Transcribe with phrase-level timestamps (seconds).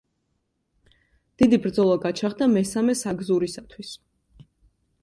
[1.41, 3.95] დიდი ბრძოლა გაჩაღდა მესამე საგზურისათვის.